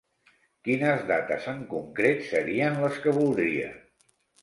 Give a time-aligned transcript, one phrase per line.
[0.67, 3.73] Quines dates en concret serien les que voldria?